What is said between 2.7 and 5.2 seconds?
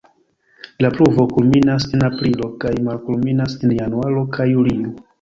malkulminas en januaro kaj julio.